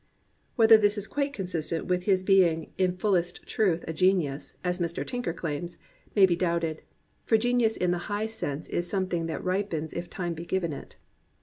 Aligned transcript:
Whether 0.55 0.77
this 0.79 0.97
is 0.97 1.05
quite 1.05 1.31
consistent 1.31 1.85
with 1.85 2.05
his 2.05 2.23
being 2.23 2.71
"in 2.75 2.97
fullest 2.97 3.45
truth 3.45 3.85
a 3.87 3.93
genius, 3.93 4.55
as 4.63 4.79
Mr. 4.79 5.05
Tinker 5.05 5.31
claims, 5.31 5.77
may 6.15 6.25
be 6.25 6.35
doubted; 6.35 6.81
for 7.23 7.37
genius 7.37 7.77
in 7.77 7.91
the 7.91 7.99
high 8.09 8.25
sense 8.25 8.67
is 8.69 8.89
something 8.89 9.27
that 9.27 9.43
ripens 9.43 9.93
if 9.93 10.09
time 10.09 10.33
be 10.33 10.43
given 10.43 10.73
it. 10.73 10.95